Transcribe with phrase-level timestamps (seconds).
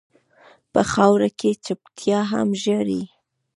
[0.73, 3.01] په خاوره کې چپتيا هم ژاړي.